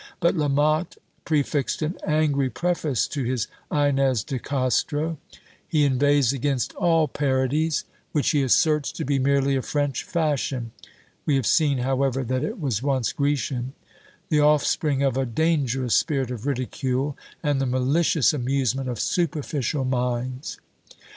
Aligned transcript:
But 0.19 0.35
La 0.35 0.47
Motte 0.47 0.97
prefixed 1.25 1.83
an 1.83 1.95
angry 2.07 2.49
preface 2.49 3.07
to 3.09 3.23
his 3.23 3.45
Inez 3.71 4.23
de 4.23 4.39
Castro; 4.39 5.19
he 5.67 5.85
inveighs 5.85 6.33
against 6.33 6.73
all 6.73 7.07
parodies, 7.07 7.85
which 8.11 8.31
he 8.31 8.41
asserts 8.41 8.91
to 8.93 9.05
be 9.05 9.19
merely 9.19 9.55
a 9.55 9.61
French 9.61 10.01
fashion 10.03 10.71
(we 11.27 11.35
have 11.35 11.45
seen, 11.45 11.77
however, 11.77 12.23
that 12.23 12.43
it 12.43 12.59
was 12.59 12.81
once 12.81 13.13
Grecian), 13.13 13.73
the 14.29 14.39
offspring 14.39 15.03
of 15.03 15.17
a 15.17 15.25
dangerous 15.27 15.95
spirit 15.95 16.31
of 16.31 16.47
ridicule, 16.47 17.15
and 17.43 17.61
the 17.61 17.67
malicious 17.67 18.33
amusement 18.33 18.89
of 18.89 18.99
superficial 18.99 19.85
minds. 19.85 20.57